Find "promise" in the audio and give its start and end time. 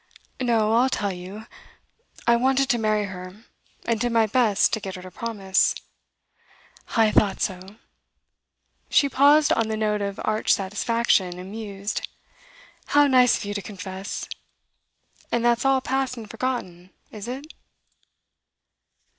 5.11-5.75